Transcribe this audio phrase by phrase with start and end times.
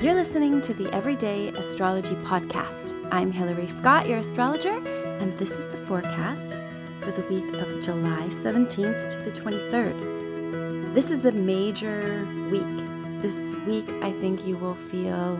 [0.00, 2.96] You're listening to the Everyday Astrology Podcast.
[3.12, 4.74] I'm Hilary Scott, your astrologer,
[5.18, 6.56] and this is the forecast
[7.02, 10.94] for the week of July 17th to the 23rd.
[10.94, 13.20] This is a major week.
[13.20, 13.36] This
[13.66, 15.38] week, I think you will feel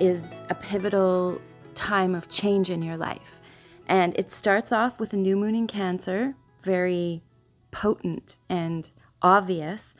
[0.00, 1.40] is a pivotal
[1.76, 3.38] time of change in your life.
[3.86, 7.22] And it starts off with a new moon in Cancer, very
[7.70, 8.90] potent and
[9.22, 9.94] obvious.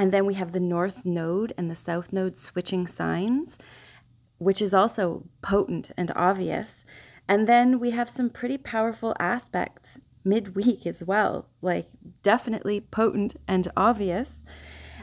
[0.00, 3.58] And then we have the North Node and the South Node switching signs,
[4.38, 6.86] which is also potent and obvious.
[7.28, 11.90] And then we have some pretty powerful aspects midweek as well, like
[12.22, 14.42] definitely potent and obvious.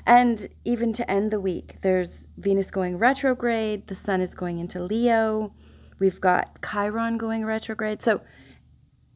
[0.04, 4.82] And even to end the week, there's Venus going retrograde, the Sun is going into
[4.82, 5.54] Leo,
[6.00, 8.02] we've got Chiron going retrograde.
[8.02, 8.22] So,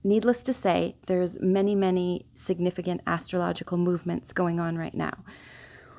[0.04, 5.24] needless to say, there's many, many significant astrological movements going on right now.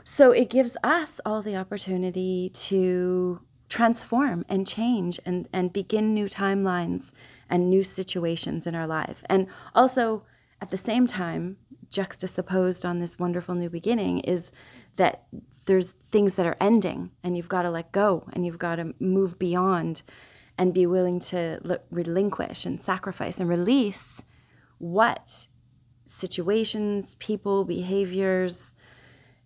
[0.05, 6.27] So, it gives us all the opportunity to transform and change and, and begin new
[6.27, 7.13] timelines
[7.49, 9.23] and new situations in our life.
[9.27, 10.25] And also,
[10.61, 11.57] at the same time,
[11.91, 14.51] juxtaposed on this wonderful new beginning is
[14.97, 15.25] that
[15.67, 18.95] there's things that are ending and you've got to let go and you've got to
[18.99, 20.03] move beyond
[20.59, 24.23] and be willing to relinquish and sacrifice and release
[24.79, 25.47] what
[26.07, 28.75] situations, people, behaviors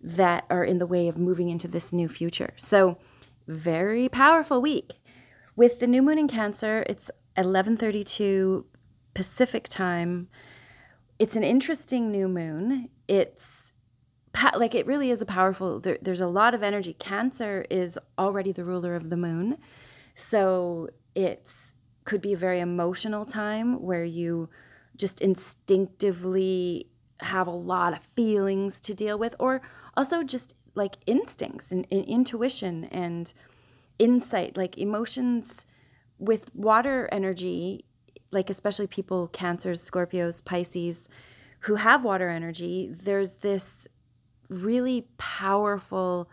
[0.01, 2.53] that are in the way of moving into this new future.
[2.57, 2.99] So,
[3.47, 4.93] very powerful week.
[5.55, 8.65] With the new moon in Cancer, it's 11:32
[9.15, 10.29] Pacific time.
[11.19, 12.91] It's an interesting new moon.
[13.09, 13.67] It's
[14.57, 18.53] like it really is a powerful there, there's a lot of energy cancer is already
[18.53, 19.57] the ruler of the moon
[20.15, 21.73] so it's
[22.05, 24.49] could be a very emotional time where you
[24.97, 26.89] just instinctively
[27.21, 29.61] have a lot of feelings to deal with or
[29.97, 33.33] also just like instincts and, and intuition and
[33.99, 35.65] insight like emotions
[36.19, 37.85] with water energy
[38.31, 41.09] like especially people cancers scorpios pisces
[41.61, 43.89] who have water energy there's this
[44.51, 46.29] really powerful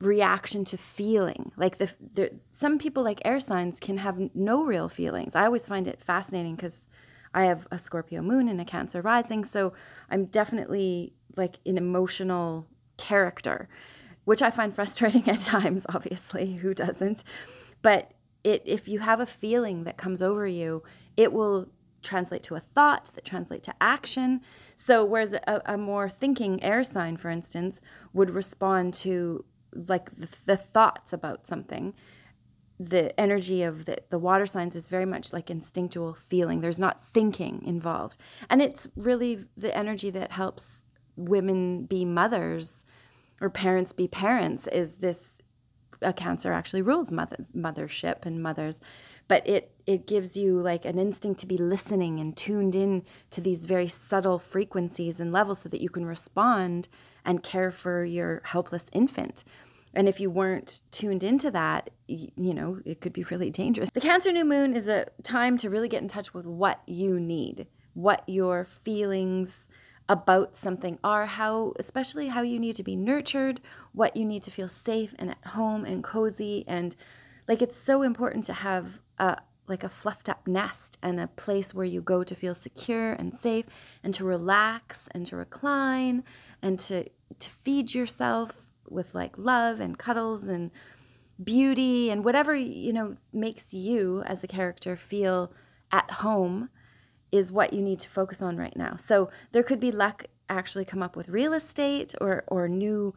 [0.00, 1.52] reaction to feeling.
[1.56, 5.34] Like the, the some people like air signs can have no real feelings.
[5.34, 6.88] I always find it fascinating because
[7.34, 9.72] I have a Scorpio moon and a Cancer rising, so
[10.10, 12.66] I'm definitely like an emotional
[12.96, 13.68] character,
[14.24, 15.86] which I find frustrating at times.
[15.88, 17.24] Obviously, who doesn't?
[17.82, 18.12] But
[18.44, 20.82] it if you have a feeling that comes over you,
[21.16, 21.68] it will
[22.02, 24.40] translate to a thought that translate to action.
[24.76, 27.80] So whereas a, a more thinking air sign, for instance,
[28.12, 31.94] would respond to like the, the thoughts about something,
[32.78, 36.60] the energy of the, the water signs is very much like instinctual feeling.
[36.60, 38.18] There's not thinking involved.
[38.48, 40.82] And it's really the energy that helps
[41.16, 42.84] women be mothers
[43.40, 45.38] or parents be parents is this
[46.00, 48.78] a cancer actually rules mother, mothership and mothers
[49.28, 53.40] but it it gives you like an instinct to be listening and tuned in to
[53.40, 56.88] these very subtle frequencies and levels so that you can respond
[57.24, 59.44] and care for your helpless infant
[59.94, 63.90] and if you weren't tuned into that you know it could be really dangerous.
[63.90, 67.20] The cancer new moon is a time to really get in touch with what you
[67.20, 69.68] need what your feelings
[70.08, 73.60] about something are how especially how you need to be nurtured
[73.98, 76.64] what you need to feel safe and at home and cozy.
[76.66, 76.94] And
[77.48, 81.74] like it's so important to have a like a fluffed up nest and a place
[81.74, 83.66] where you go to feel secure and safe
[84.02, 86.24] and to relax and to recline
[86.62, 87.04] and to
[87.38, 90.70] to feed yourself with like love and cuddles and
[91.42, 95.52] beauty and whatever you know makes you as a character feel
[95.92, 96.68] at home
[97.30, 98.96] is what you need to focus on right now.
[98.96, 103.14] So there could be luck actually come up with real estate or or new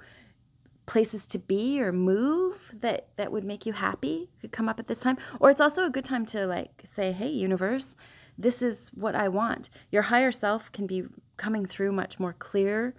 [0.86, 4.88] places to be or move that that would make you happy could come up at
[4.88, 7.96] this time or it's also a good time to like say hey universe
[8.38, 11.04] this is what i want your higher self can be
[11.38, 12.94] coming through much more clear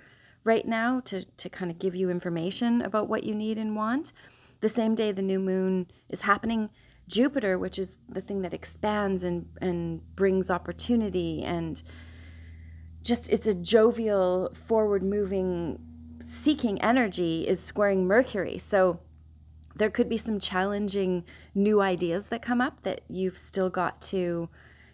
[0.45, 4.13] right now to to kind of give you information about what you need and want
[4.61, 6.71] the same day the new moon is happening
[7.09, 11.83] jupiter which is the thing that expands and and brings opportunity and
[13.03, 15.79] just it's a jovial forward moving
[16.25, 18.59] seeking energy is squaring Mercury.
[18.59, 19.01] So
[19.75, 21.25] there could be some challenging
[21.55, 24.49] new ideas that come up that you've still got to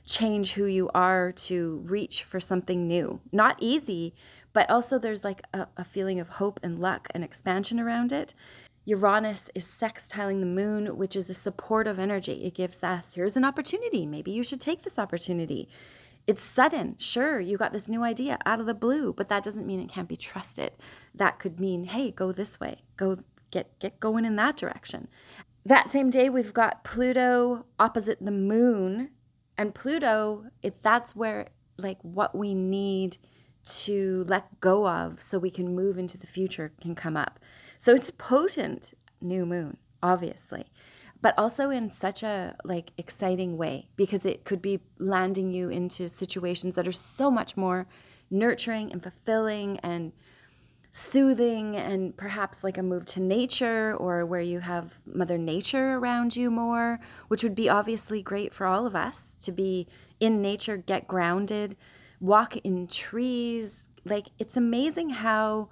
[0.04, 3.20] change who you are to reach for something new.
[3.32, 4.14] Not easy,
[4.52, 8.34] but also there's like a, a feeling of hope and luck and expansion around it.
[8.84, 12.44] Uranus is sextiling the moon, which is a supportive energy.
[12.44, 14.06] It gives us, here's an opportunity.
[14.06, 15.68] Maybe you should take this opportunity.
[16.26, 16.96] It's sudden.
[16.98, 19.90] Sure, you got this new idea out of the blue, but that doesn't mean it
[19.90, 20.72] can't be trusted.
[21.14, 22.82] That could mean, hey, go this way.
[22.96, 23.18] Go
[23.50, 25.08] get get going in that direction.
[25.64, 29.10] That same day we've got Pluto opposite the moon
[29.58, 33.18] and Pluto, it that's where like what we need
[33.68, 37.38] to let go of so we can move into the future can come up.
[37.78, 40.66] So it's potent new moon, obviously,
[41.20, 46.08] but also in such a like exciting way because it could be landing you into
[46.08, 47.86] situations that are so much more
[48.30, 50.12] nurturing and fulfilling and
[50.90, 56.34] soothing and perhaps like a move to nature or where you have mother nature around
[56.34, 56.98] you more
[57.28, 59.86] which would be obviously great for all of us to be
[60.18, 61.76] in nature get grounded
[62.20, 63.84] walk in trees.
[64.04, 65.68] Like it's amazing how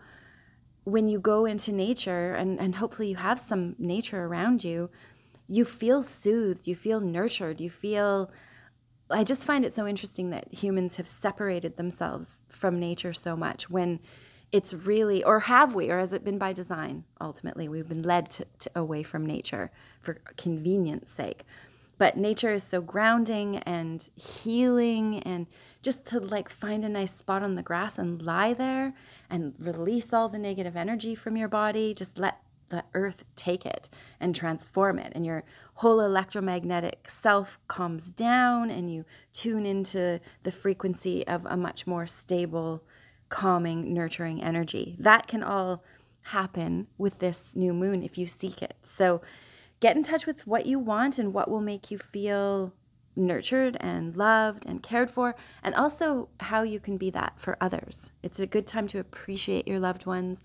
[0.85, 4.89] when you go into nature and, and hopefully you have some nature around you
[5.49, 8.31] you feel soothed you feel nurtured you feel
[9.11, 13.69] i just find it so interesting that humans have separated themselves from nature so much
[13.69, 13.99] when
[14.53, 17.05] it's really or have we or has it been by design?
[17.21, 19.71] Ultimately we've been led to, to away from nature
[20.01, 21.45] for convenience sake
[21.99, 25.47] but nature is so grounding and healing and
[25.83, 28.95] just to like find a nice spot on the grass and lie there
[29.31, 33.89] and release all the negative energy from your body just let the earth take it
[34.21, 35.13] and transform it.
[35.15, 35.45] And your
[35.75, 42.07] whole electromagnetic self calms down and you tune into the frequency of a much more
[42.07, 42.83] stable
[43.29, 44.97] calming nurturing energy.
[44.99, 45.83] That can all
[46.23, 48.75] happen with this new moon if you seek it.
[48.83, 49.21] So
[49.81, 52.73] get in touch with what you want and what will make you feel
[53.17, 58.13] nurtured and loved and cared for, and also how you can be that for others.
[58.23, 60.43] It's a good time to appreciate your loved ones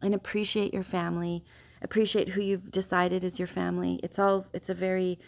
[0.00, 1.44] and appreciate your family,
[1.82, 4.00] appreciate who you've decided is your family.
[4.02, 5.18] It's all, it's a very,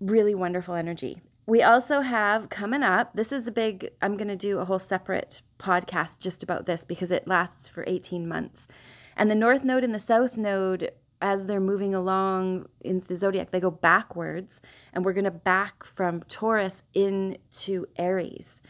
[0.00, 1.22] really wonderful energy.
[1.46, 4.80] We also have coming up, this is a big, I'm going to do a whole
[4.80, 8.66] separate podcast just about this because it lasts for 18 months.
[9.16, 10.90] And the North Node and the South Node
[11.20, 14.60] as they're moving along in the zodiac, they go backwards,
[14.92, 18.60] and we're going to back from Taurus into Aries.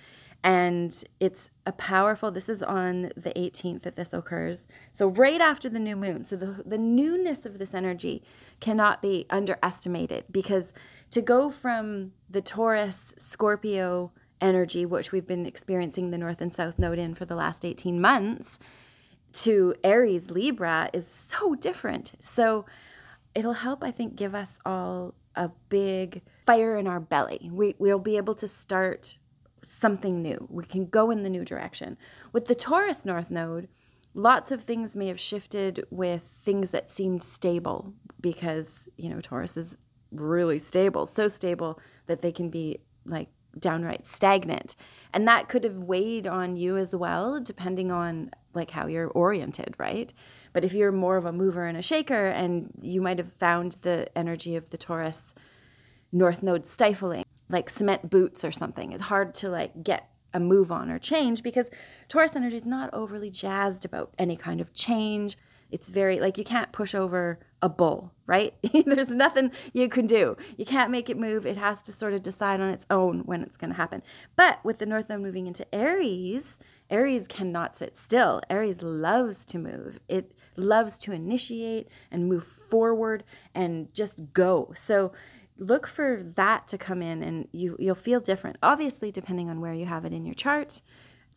[0.45, 4.65] And it's a powerful, this is on the 18th that this occurs.
[4.93, 6.23] So, right after the new moon.
[6.23, 8.23] So, the, the newness of this energy
[8.61, 10.73] cannot be underestimated because
[11.11, 16.79] to go from the Taurus Scorpio energy, which we've been experiencing the North and South
[16.79, 18.59] Node in for the last 18 months,
[19.37, 22.13] to Aries Libra is so different.
[22.21, 22.65] So
[23.35, 27.51] it'll help, I think, give us all a big fire in our belly.
[27.53, 29.19] We, we'll be able to start
[29.63, 30.47] something new.
[30.51, 31.99] We can go in the new direction.
[32.33, 33.69] With the Taurus North Node,
[34.15, 39.57] lots of things may have shifted with things that seemed stable because, you know, Taurus
[39.57, 39.77] is
[40.13, 44.77] really stable, so stable that they can be like downright stagnant.
[45.13, 49.75] And that could have weighed on you as well, depending on like how you're oriented,
[49.79, 50.13] right?
[50.53, 53.77] But if you're more of a mover and a shaker, and you might have found
[53.83, 55.35] the energy of the Taurus
[56.13, 58.93] North Node stifling, like cement boots or something.
[58.93, 61.69] It's hard to like get a move on or change because
[62.09, 65.37] Taurus energy is not overly jazzed about any kind of change.
[65.71, 68.55] It's very like you can't push over a bull, right?
[68.87, 70.37] There's nothing you can do.
[70.57, 71.47] You can't make it move.
[71.47, 74.03] It has to sort of decide on its own when it's going to happen.
[74.37, 76.59] But with the North Node moving into Aries,
[76.91, 78.41] Aries cannot sit still.
[78.49, 79.99] Aries loves to move.
[80.09, 84.73] It loves to initiate and move forward and just go.
[84.77, 85.13] So
[85.59, 88.57] look for that to come in and you you'll feel different.
[88.63, 90.83] Obviously depending on where you have it in your chart,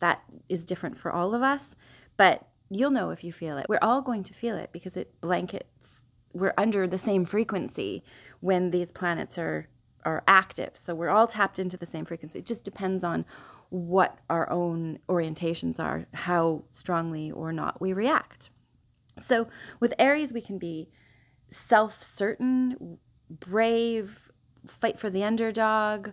[0.00, 1.76] that is different for all of us,
[2.16, 3.66] but you'll know if you feel it.
[3.68, 8.04] We're all going to feel it because it blankets we're under the same frequency
[8.40, 9.68] when these planets are
[10.04, 10.70] are active.
[10.74, 12.38] So we're all tapped into the same frequency.
[12.38, 13.26] It just depends on
[13.68, 18.48] what our own orientations are, how strongly or not we react.
[19.20, 19.48] So
[19.78, 20.88] with Aries, we can be
[21.50, 22.98] self certain,
[23.28, 24.30] brave,
[24.66, 26.10] fight for the underdog.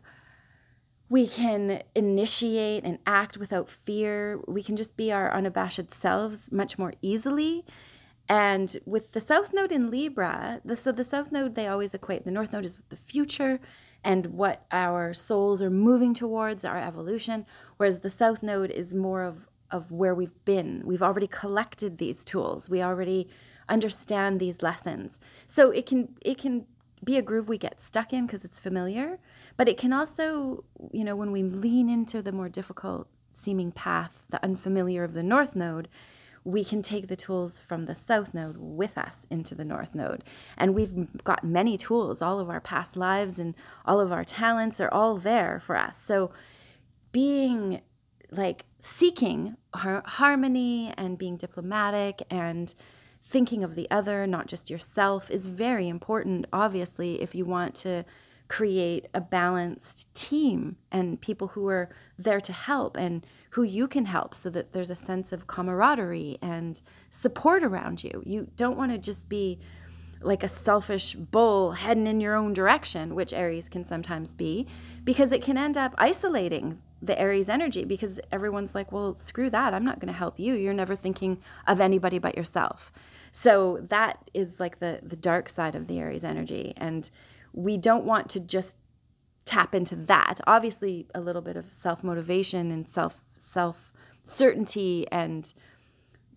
[1.09, 4.39] We can initiate and act without fear.
[4.47, 7.63] We can just be our unabashed selves much more easily.
[8.29, 12.25] And with the South Node in Libra, the, so the South Node, they always equate.
[12.25, 13.61] The North Node is with the future,
[14.03, 17.45] and what our souls are moving towards, our evolution,
[17.77, 20.81] whereas the South Node is more of, of where we've been.
[20.85, 22.69] We've already collected these tools.
[22.69, 23.29] We already
[23.69, 25.19] understand these lessons.
[25.45, 26.65] So it can it can
[27.03, 29.19] be a groove we get stuck in because it's familiar,
[29.57, 34.23] but it can also, you know, when we lean into the more difficult seeming path,
[34.29, 35.87] the unfamiliar of the North Node,
[36.47, 40.23] we can take the tools from the south node with us into the north node.
[40.57, 44.79] And we've got many tools, all of our past lives and all of our talents
[44.79, 46.01] are all there for us.
[46.01, 46.31] So
[47.11, 47.81] being
[48.31, 52.73] like seeking har- harmony and being diplomatic and
[53.25, 58.05] thinking of the other, not just yourself, is very important, obviously, if you want to
[58.47, 64.05] create a balanced team and people who are there to help and who you can
[64.05, 68.23] help so that there's a sense of camaraderie and support around you.
[68.25, 69.59] You don't want to just be
[70.21, 74.67] like a selfish bull heading in your own direction, which Aries can sometimes be,
[75.03, 79.73] because it can end up isolating the Aries energy because everyone's like, well, screw that.
[79.73, 80.55] I'm not going to help you.
[80.55, 82.91] You're never thinking of anybody but yourself.
[83.31, 87.09] So that is like the the dark side of the Aries energy and
[87.57, 88.75] we don't want to just
[89.45, 90.39] tap into that.
[90.45, 93.91] Obviously, a little bit of self-motivation and self self
[94.23, 95.53] certainty and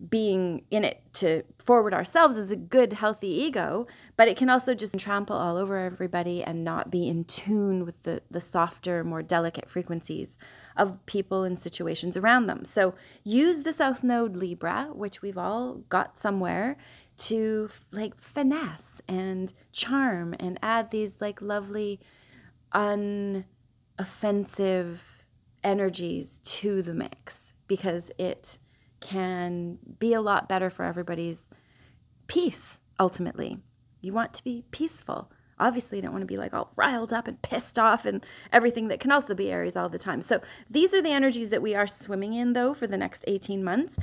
[0.09, 3.85] being in it to forward ourselves is a good, healthy ego,
[4.17, 8.01] but it can also just trample all over everybody and not be in tune with
[8.01, 10.37] the, the softer, more delicate frequencies
[10.75, 12.65] of people and situations around them.
[12.65, 16.77] So use the South Node Libra, which we've all got somewhere,
[17.21, 21.99] to like finesse and charm and add these like lovely,
[22.73, 23.45] unoffensive
[25.63, 28.57] energies to the mix because it
[29.01, 31.43] can be a lot better for everybody's
[32.27, 33.59] peace ultimately.
[34.01, 35.31] You want to be peaceful.
[35.59, 38.87] Obviously, you don't want to be like all riled up and pissed off and everything
[38.87, 40.23] that can also be Aries all the time.
[40.23, 43.63] So, these are the energies that we are swimming in, though, for the next 18
[43.63, 43.97] months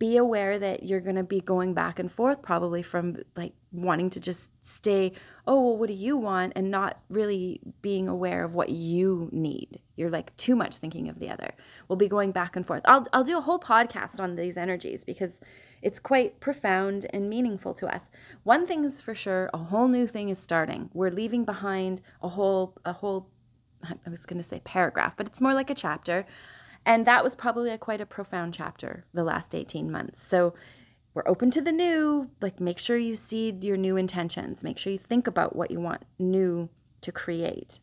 [0.00, 4.08] be aware that you're going to be going back and forth probably from like wanting
[4.08, 5.12] to just stay
[5.46, 6.52] oh well what do you want?
[6.56, 9.78] and not really being aware of what you need.
[9.96, 11.52] You're like too much thinking of the other.
[11.86, 12.80] We'll be going back and forth.
[12.86, 15.38] I'll, I'll do a whole podcast on these energies because
[15.82, 18.08] it's quite profound and meaningful to us.
[18.42, 20.88] One thing is for sure a whole new thing is starting.
[20.94, 23.28] We're leaving behind a whole a whole
[23.84, 26.26] i was going to say paragraph but it's more like a chapter
[26.84, 30.26] and that was probably a, quite a profound chapter the last 18 months.
[30.26, 30.54] So
[31.12, 32.30] we're open to the new.
[32.40, 34.62] Like, make sure you seed your new intentions.
[34.62, 36.68] Make sure you think about what you want new
[37.00, 37.80] to create.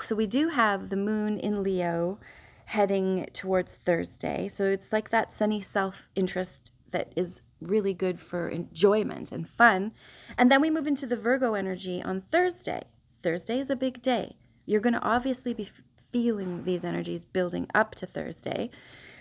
[0.00, 2.18] So we do have the moon in Leo
[2.66, 4.48] heading towards Thursday.
[4.48, 9.92] So it's like that sunny self interest that is really good for enjoyment and fun.
[10.36, 12.82] And then we move into the Virgo energy on Thursday.
[13.22, 14.36] Thursday is a big day.
[14.66, 15.68] You're going to obviously be
[16.12, 18.70] feeling these energies building up to Thursday.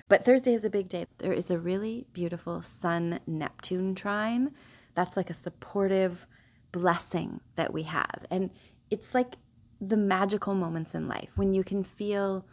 [0.08, 1.06] But Thursday is a big day.
[1.20, 4.52] There is a really beautiful Sun Neptune trine.
[4.94, 6.28] That's like a supportive
[6.72, 8.26] blessing that we have.
[8.30, 8.52] And
[8.90, 9.36] it's like
[9.80, 12.46] the magical moments in life when you can feel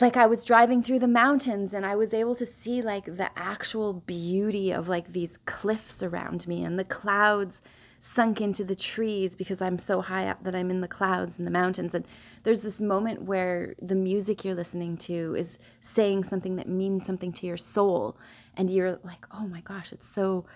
[0.00, 3.30] like I was driving through the mountains and I was able to see like the
[3.36, 7.62] actual beauty of like these cliffs around me and the clouds
[8.00, 11.46] sunk into the trees because I'm so high up that I'm in the clouds and
[11.46, 11.94] the mountains.
[11.94, 12.06] And
[12.42, 17.32] there's this moment where the music you're listening to is saying something that means something
[17.32, 18.16] to your soul.
[18.56, 20.46] And you're like, oh my gosh, it's so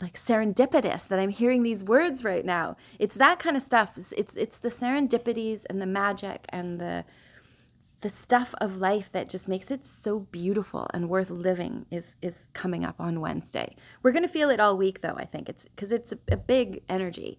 [0.00, 2.76] like serendipitous that I'm hearing these words right now.
[2.98, 3.92] It's that kind of stuff.
[3.96, 7.04] It's, it's, it's the serendipities and the magic and the
[8.00, 12.46] the stuff of life that just makes it so beautiful and worth living is is
[12.52, 13.74] coming up on Wednesday.
[14.02, 15.48] We're going to feel it all week though, I think.
[15.48, 17.38] It's cuz it's a, a big energy.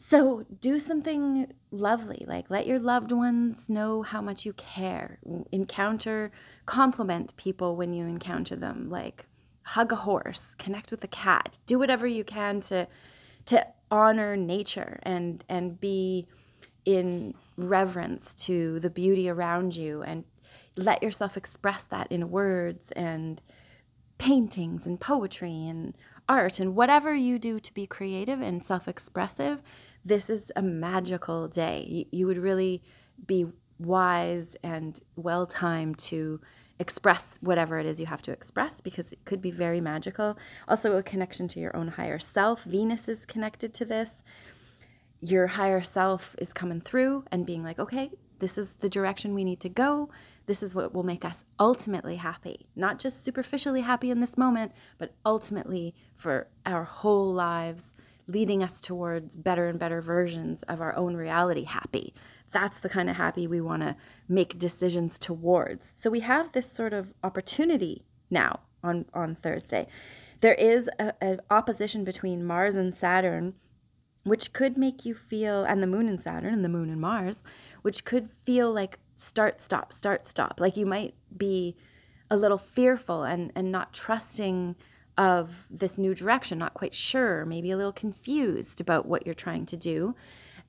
[0.00, 5.18] So, do something lovely, like let your loved ones know how much you care.
[5.50, 6.30] Encounter,
[6.66, 9.26] compliment people when you encounter them, like
[9.62, 11.58] hug a horse, connect with a cat.
[11.66, 12.88] Do whatever you can to
[13.46, 16.26] to honor nature and and be
[16.88, 20.24] in reverence to the beauty around you and
[20.74, 23.42] let yourself express that in words and
[24.16, 25.94] paintings and poetry and
[26.30, 29.62] art and whatever you do to be creative and self expressive.
[30.02, 32.06] This is a magical day.
[32.10, 32.82] You, would really
[33.26, 33.44] be
[33.78, 36.40] wise and well timed to
[36.78, 40.38] express whatever it is you have to express because it could be very magical.
[40.66, 42.64] Also, a connection to your own higher self.
[42.64, 44.22] Venus is connected to this
[45.20, 49.44] your higher self is coming through and being like, okay, this is the direction we
[49.44, 50.10] need to go.
[50.46, 52.68] This is what will make us ultimately happy.
[52.76, 57.94] Not just superficially happy in this moment, but ultimately for our whole lives,
[58.26, 62.14] leading us towards better and better versions of our own reality happy.
[62.52, 63.96] That's the kind of happy we want to
[64.28, 65.92] make decisions towards.
[65.96, 69.86] So we have this sort of opportunity now on, on Thursday.
[70.40, 73.54] There is an opposition between Mars and Saturn
[74.28, 77.42] which could make you feel, and the moon and Saturn and the moon and Mars,
[77.82, 80.60] which could feel like start, stop, start, stop.
[80.60, 81.76] Like you might be
[82.30, 84.76] a little fearful and, and not trusting
[85.16, 89.66] of this new direction, not quite sure, maybe a little confused about what you're trying
[89.66, 90.14] to do.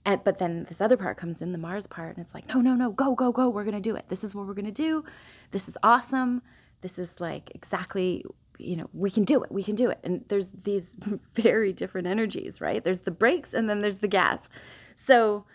[0.06, 2.62] And, but then this other part comes in, the Mars part, and it's like, no,
[2.62, 3.50] no, no, go, go, go.
[3.50, 4.06] We're going to do it.
[4.10, 5.04] This is what we're going to do.
[5.52, 6.42] This is awesome.
[6.82, 8.24] This is like exactly
[8.60, 10.00] you know, we can do it, we can do it.
[10.04, 10.94] And there's these
[11.34, 12.84] very different energies, right?
[12.84, 14.50] There's the brakes and then there's the gas.
[14.96, 15.46] So,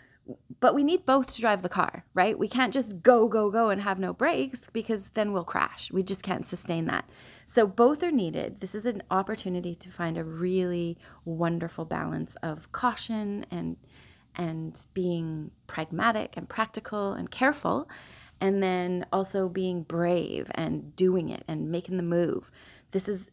[0.59, 2.37] but we need both to drive the car, right?
[2.37, 5.91] We can't just go, go, go and have no brakes because then we'll crash.
[5.91, 7.07] We just can't sustain that.
[7.45, 8.59] So, both are needed.
[8.59, 13.77] This is an opportunity to find a really wonderful balance of caution and
[14.37, 17.87] and being pragmatic and practical and careful
[18.41, 22.51] and then also being brave and doing it and making the move.
[22.95, 23.29] This is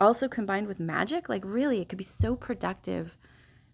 [0.00, 1.28] also combined with magic.
[1.28, 3.18] Like really, it could be so productive.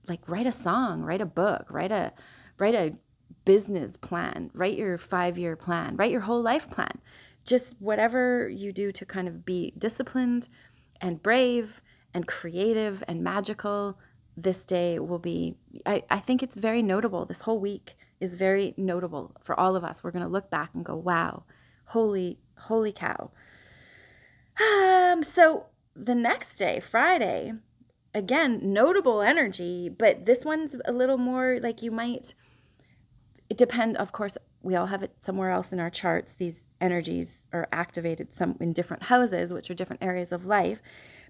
[0.09, 2.13] Like write a song, write a book, write a
[2.59, 2.97] write a
[3.45, 6.99] business plan, write your 5-year plan, write your whole life plan.
[7.45, 10.49] Just whatever you do to kind of be disciplined
[11.01, 11.81] and brave
[12.13, 14.01] and creative and magical
[14.37, 15.55] this day will be
[15.87, 19.85] I, I think it's very notable this whole week is very notable for all of
[19.85, 21.45] us we're going to look back and go wow
[21.85, 23.31] holy holy cow
[24.61, 27.53] um, so the next day, Friday,
[28.15, 32.35] again, notable energy, but this one's a little more like you might
[33.49, 37.45] it depend of course we all have it somewhere else in our charts these energies
[37.53, 40.81] are activated some in different houses which are different areas of life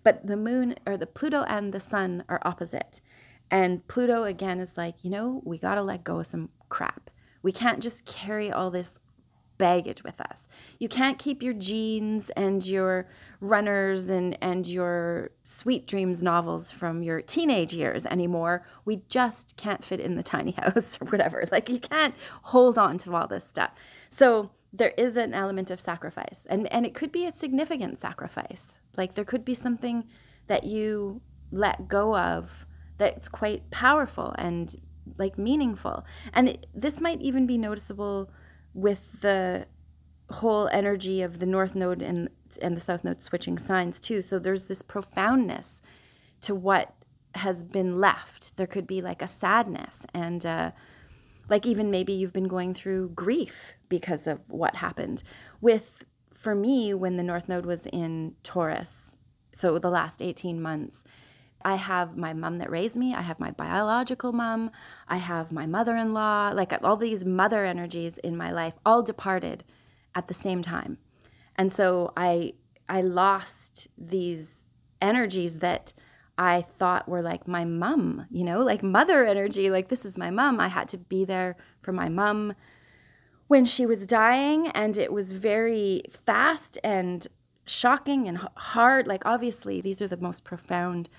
[0.03, 3.01] but the moon or the pluto and the sun are opposite.
[3.51, 7.11] And pluto again is like you know we got to let go of some crap.
[7.43, 8.99] We can't just carry all this
[9.61, 10.49] baggage with us.
[10.79, 13.07] You can't keep your jeans and your
[13.41, 18.67] runners and, and your sweet dreams novels from your teenage years anymore.
[18.85, 21.47] We just can't fit in the tiny house or whatever.
[21.53, 23.71] Like you can't hold on to all this stuff.
[24.09, 26.47] So there is an element of sacrifice.
[26.49, 28.75] And and it could be a significant sacrifice.
[28.97, 30.05] Like there could be something
[30.47, 31.21] that you
[31.53, 34.75] let go of that's quite powerful and
[35.19, 36.05] like meaningful.
[36.33, 38.31] And it, this might even be noticeable
[38.75, 39.67] with the
[40.31, 42.29] whole energy of the north node and
[42.61, 44.23] and the south node switching signs too.
[44.23, 45.81] So there's this profoundness
[46.43, 46.95] to what
[47.37, 48.57] has been left.
[48.57, 50.71] There could be like a sadness and uh,
[51.49, 55.23] like even maybe you've been going through grief because of what happened.
[55.61, 59.15] With for me, when the north node was in Taurus,
[59.57, 61.05] so the last 18 months,
[61.65, 63.15] I have my mom that raised me.
[63.15, 64.71] I have my biological mom.
[65.09, 66.51] I have my mother in law.
[66.55, 69.65] Like all these mother energies in my life all departed
[70.15, 70.99] at the same time.
[71.57, 72.55] And so I,
[72.89, 74.67] I lost these
[75.01, 75.93] energies that
[76.39, 79.69] I thought were like my mom, you know, like mother energy.
[79.69, 80.59] Like, this is my mom.
[80.59, 82.55] I had to be there for my mom
[83.47, 84.69] when she was dying.
[84.69, 87.27] And it was very fast and
[87.67, 89.07] shocking and hard.
[89.07, 91.11] Like, obviously, these are the most profound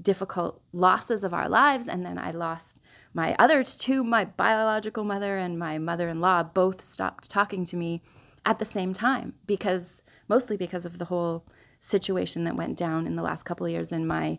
[0.00, 1.88] difficult losses of our lives.
[1.88, 2.78] And then I lost
[3.14, 7.76] my other two, my biological mother and my mother in law, both stopped talking to
[7.76, 8.02] me
[8.44, 11.44] at the same time because mostly because of the whole
[11.80, 13.92] situation that went down in the last couple of years.
[13.92, 14.38] And my,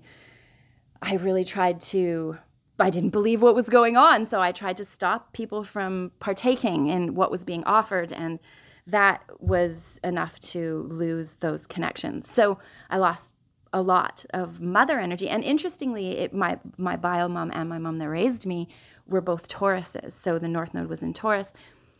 [1.02, 2.38] I really tried to
[2.80, 4.26] I didn't believe what was going on.
[4.26, 8.14] So I tried to stop people from partaking in what was being offered.
[8.14, 8.40] And
[8.88, 12.32] that was enough to lose those connections.
[12.32, 13.34] So I lost
[13.74, 15.30] a lot of mother energy.
[15.30, 18.68] And interestingly, it, my my bio mom and my mom that raised me
[19.08, 20.14] were both Tauruses.
[20.14, 21.54] So the North Node was in Taurus.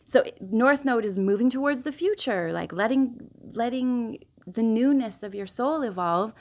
[0.06, 5.46] So North Node is moving towards the future, like letting letting the newness of your
[5.46, 6.34] soul evolve.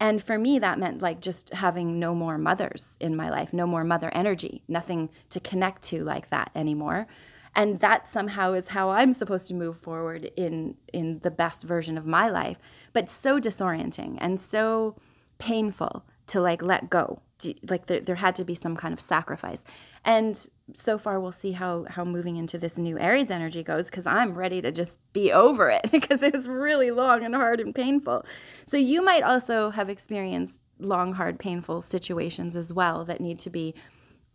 [0.00, 3.66] And for me, that meant like just having no more mothers in my life, no
[3.66, 7.06] more mother energy, nothing to connect to like that anymore
[7.54, 11.98] and that somehow is how i'm supposed to move forward in in the best version
[11.98, 12.58] of my life
[12.92, 14.96] but so disorienting and so
[15.38, 17.20] painful to like let go.
[17.68, 19.64] Like there, there had to be some kind of sacrifice.
[20.04, 24.06] And so far we'll see how how moving into this new aries energy goes because
[24.06, 27.74] i'm ready to just be over it because it was really long and hard and
[27.74, 28.24] painful.
[28.66, 33.50] So you might also have experienced long hard painful situations as well that need to
[33.50, 33.74] be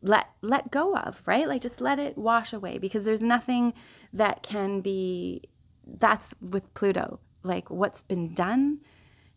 [0.01, 1.47] let let go of right?
[1.47, 3.73] Like just let it wash away because there's nothing
[4.13, 5.43] that can be
[5.85, 8.79] that's with pluto like what's been done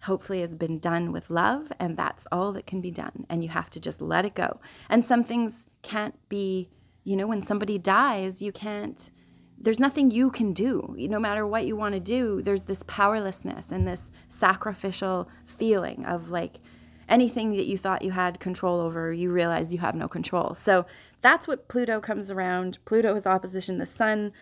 [0.04, 3.50] hopefully has been done with love and that's all that can be done and you
[3.50, 6.68] have to just let it go and some things can't be
[7.04, 9.10] you know when somebody dies you can't
[9.58, 13.66] there's nothing you can do no matter what you want to do there's this powerlessness
[13.70, 16.60] and this sacrificial feeling of like
[17.10, 20.54] anything that you thought you had control over, you realize you have no control.
[20.54, 20.86] So
[21.20, 22.78] that's what Pluto comes around.
[22.84, 24.32] Pluto is opposition the sun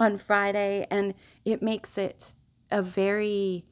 [0.00, 2.34] on Friday, and it makes it
[2.74, 3.64] a very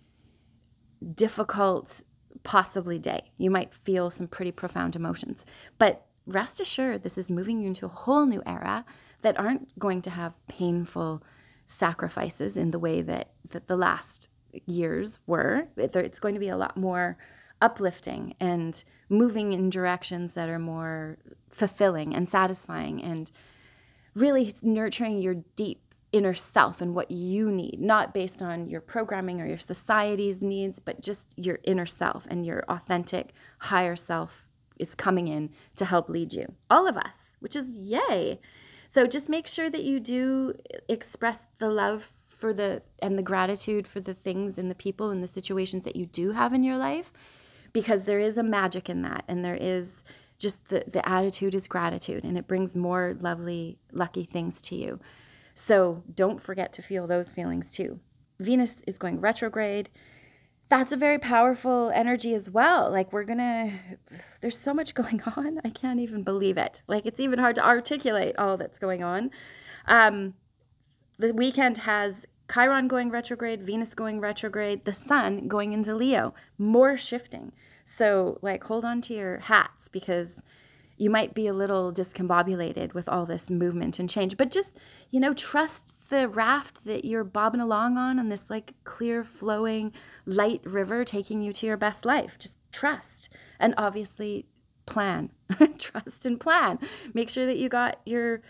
[1.15, 2.03] difficult,
[2.45, 3.33] possibly day.
[3.37, 5.45] You might feel some pretty profound emotions.
[5.77, 8.85] But rest assured, this is moving you into a whole new era
[9.23, 11.23] that aren't going to have painful
[11.67, 14.29] sacrifices in the way that, that the last
[14.67, 15.67] years were.
[15.77, 17.19] It's going to be a lot more
[17.61, 23.33] uplifting and moving in directions that are more fulfilling and satisfying and
[24.15, 29.41] really nurturing your deep inner self and what you need, not based on your programming
[29.41, 34.47] or your society's needs, but just your inner self and your authentic higher self
[34.79, 36.55] is coming in to help lead you.
[36.71, 38.41] All of us, which is yay.
[38.89, 40.55] So just make sure that you do
[40.89, 45.23] express the love for the and the gratitude for the things and the people and
[45.23, 47.13] the situations that you do have in your life
[47.73, 50.03] because there is a magic in that and there is
[50.39, 54.99] just the, the attitude is gratitude and it brings more lovely lucky things to you
[55.55, 58.01] so don't forget to feel those feelings too.
[58.39, 59.91] Venus is going retrograde.
[60.69, 62.91] That's a very powerful energy as well.
[62.91, 63.79] Like we're gonna
[64.41, 65.61] there's so much going on.
[65.65, 66.83] I can't even believe it.
[66.89, 69.31] Like it's even hard to articulate all that's going on.
[69.87, 70.35] Um,
[71.19, 76.97] the weekend has Chiron going retrograde, Venus going retrograde, the sun going into Leo, more
[76.97, 77.53] shifting.
[77.85, 80.43] So, like, hold on to your hats because
[81.03, 84.37] you might be a little discombobulated with all this movement and change.
[84.37, 84.79] But just,
[85.11, 89.93] you know, trust the raft that you're bobbing along on, on this like clear, flowing,
[90.27, 92.39] light river taking you to your best life.
[92.39, 93.29] Just trust.
[93.59, 94.47] And obviously,
[94.87, 95.31] plan.
[95.79, 96.79] trust and plan.
[97.15, 98.41] Make sure that you got your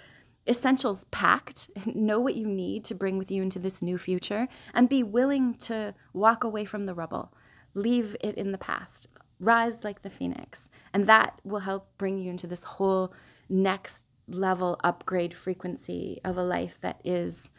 [0.47, 4.91] essentials packed, know what you need to bring with you into this new future, and
[4.91, 7.33] be willing to walk away from the rubble.
[7.73, 9.09] Leave it in the past.
[9.43, 10.69] Rise like the phoenix.
[10.95, 13.13] And that will help bring you into this whole
[13.49, 17.51] next level upgrade frequency of a life that is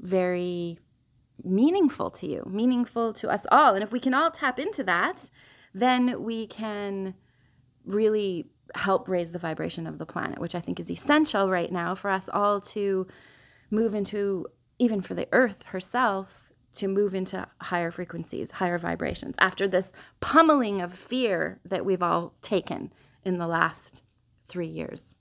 [0.00, 0.78] very
[1.44, 3.74] meaningful to you, meaningful to us all.
[3.74, 5.30] And if we can all tap into that,
[5.72, 7.14] then we can
[7.86, 11.94] really help raise the vibration of the planet, which I think is essential right now
[11.94, 13.06] for us all to
[13.70, 14.46] move into,
[14.78, 20.80] even for the earth herself, to move into higher frequencies, higher vibrations after this pummeling
[20.80, 22.92] of fear that we've all taken
[23.24, 24.02] in the last
[24.48, 25.14] three years.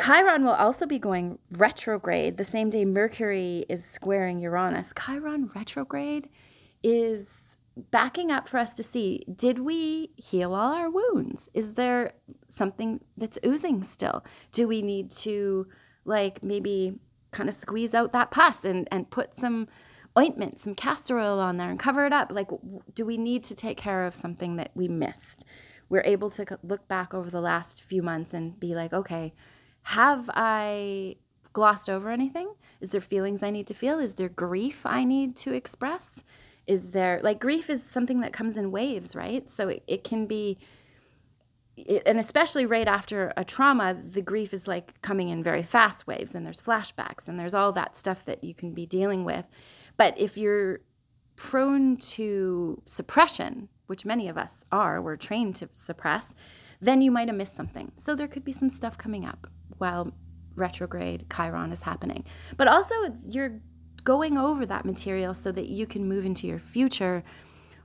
[0.00, 4.92] Chiron will also be going retrograde the same day Mercury is squaring Uranus.
[4.98, 6.28] Chiron retrograde
[6.82, 7.56] is
[7.90, 11.48] backing up for us to see did we heal all our wounds?
[11.54, 12.12] Is there
[12.48, 14.24] something that's oozing still?
[14.52, 15.66] Do we need to,
[16.04, 16.98] like, maybe
[17.30, 19.68] kind of squeeze out that pus and, and put some
[20.18, 22.30] ointment, some castor oil on there and cover it up?
[22.32, 22.50] Like,
[22.94, 25.44] do we need to take care of something that we missed?
[25.88, 29.34] We're able to look back over the last few months and be like, okay,
[29.82, 31.16] have I
[31.52, 32.54] glossed over anything?
[32.80, 33.98] Is there feelings I need to feel?
[33.98, 36.22] Is there grief I need to express?
[36.66, 40.26] is there like grief is something that comes in waves right so it, it can
[40.26, 40.58] be
[41.76, 46.06] it, and especially right after a trauma the grief is like coming in very fast
[46.06, 49.44] waves and there's flashbacks and there's all that stuff that you can be dealing with
[49.96, 50.80] but if you're
[51.36, 56.32] prone to suppression which many of us are we're trained to suppress
[56.80, 59.46] then you might have missed something so there could be some stuff coming up
[59.78, 60.12] while
[60.54, 62.24] retrograde chiron is happening
[62.56, 63.60] but also you're
[64.04, 67.24] going over that material so that you can move into your future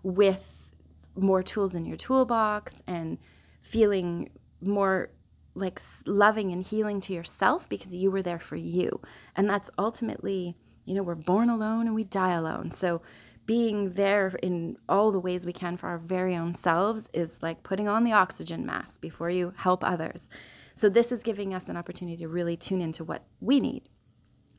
[0.04, 0.69] with
[1.15, 3.17] more tools in your toolbox and
[3.62, 4.30] feeling
[4.62, 5.10] more
[5.56, 9.02] like loving and healing to yourself because you were there for you.
[9.36, 10.56] And that's ultimately,
[10.89, 12.71] you know, we're born alone and we die alone.
[12.71, 13.02] So
[13.45, 17.63] being there in all the ways we can for our very own selves is like
[17.63, 20.30] putting on the oxygen mask before you help others.
[20.75, 23.89] So this is giving us an opportunity to really tune into what we need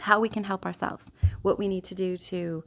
[0.01, 1.11] how we can help ourselves,
[1.43, 2.65] what we need to do to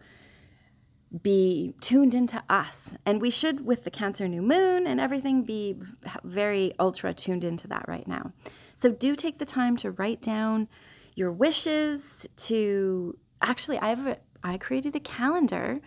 [1.22, 2.96] be tuned into us.
[3.06, 5.76] And we should, with the Cancer new moon and everything, be
[6.24, 8.32] very ultra tuned into that right now.
[8.76, 10.68] So do take the time to write down
[11.16, 12.28] your wishes.
[12.38, 15.80] To actually, I've I created a calendar.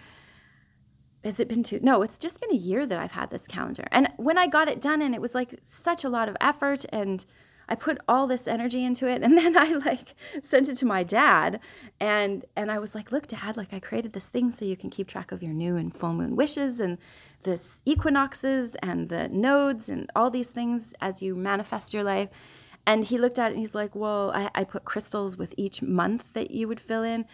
[1.24, 1.80] Has it been two?
[1.82, 3.84] No, it's just been a year that I've had this calendar.
[3.90, 6.84] And when I got it done, and it was like such a lot of effort
[6.90, 7.24] and
[7.68, 11.02] I put all this energy into it and then I like sent it to my
[11.02, 11.60] dad
[11.98, 14.90] and and I was like, "Look, dad, like I created this thing so you can
[14.90, 16.98] keep track of your new and full moon wishes and
[17.42, 22.28] this equinoxes and the nodes and all these things as you manifest your life."
[22.86, 25.82] And he looked at it and he's like, "Well, I, I put crystals with each
[25.82, 27.24] month that you would fill in."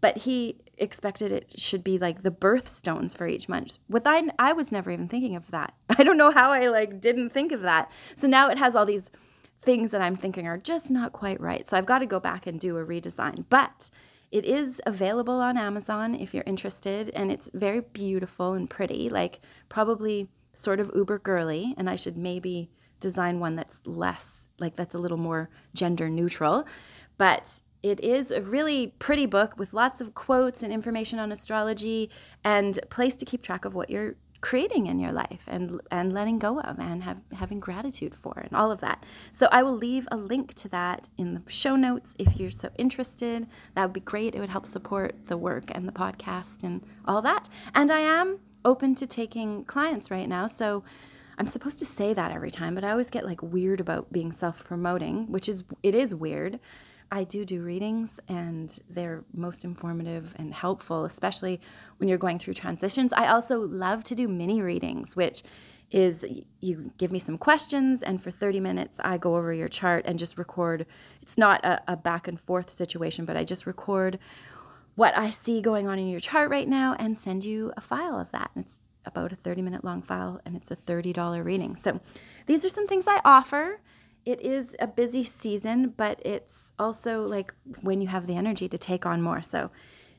[0.00, 3.78] But he expected it should be like the birthstones for each month.
[3.88, 5.74] With I, I was never even thinking of that.
[5.88, 7.90] I don't know how I like didn't think of that.
[8.16, 9.10] So now it has all these
[9.62, 11.68] things that I'm thinking are just not quite right.
[11.68, 13.44] So I've got to go back and do a redesign.
[13.48, 13.90] But
[14.30, 19.40] it is available on Amazon if you're interested, and it's very beautiful and pretty, like
[19.68, 21.74] probably sort of uber girly.
[21.76, 26.66] And I should maybe design one that's less, like that's a little more gender neutral.
[27.18, 32.10] But it is a really pretty book with lots of quotes and information on astrology
[32.44, 36.12] and a place to keep track of what you're creating in your life and and
[36.12, 39.04] letting go of and have, having gratitude for and all of that.
[39.32, 42.68] So I will leave a link to that in the show notes if you're so
[42.76, 43.46] interested.
[43.74, 44.34] That would be great.
[44.34, 47.48] It would help support the work and the podcast and all that.
[47.74, 50.48] And I am open to taking clients right now.
[50.48, 50.84] So
[51.42, 54.30] I'm supposed to say that every time, but I always get like weird about being
[54.30, 56.60] self-promoting, which is it is weird.
[57.10, 61.60] I do do readings and they're most informative and helpful, especially
[61.96, 63.12] when you're going through transitions.
[63.12, 65.42] I also love to do mini readings, which
[65.90, 66.24] is
[66.60, 70.20] you give me some questions and for 30 minutes I go over your chart and
[70.20, 70.86] just record.
[71.22, 74.20] It's not a, a back and forth situation, but I just record
[74.94, 78.20] what I see going on in your chart right now and send you a file
[78.20, 78.52] of that.
[78.54, 81.76] And it's about a 30 minute long file and it's a $30 reading.
[81.76, 82.00] So
[82.46, 83.80] these are some things I offer
[84.24, 88.78] it is a busy season, but it's also like when you have the energy to
[88.78, 89.42] take on more.
[89.42, 89.70] So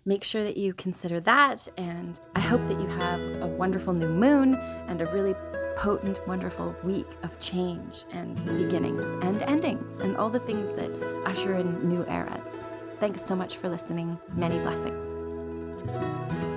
[0.05, 1.67] make sure that you consider that.
[1.77, 5.35] And I hope that you have a wonderful new moon and a really
[5.77, 10.91] potent, wonderful week of change and beginnings and endings and all the things that
[11.25, 12.59] usher in new eras.
[12.99, 14.19] Thanks so much for listening.
[14.35, 16.52] Many blessings.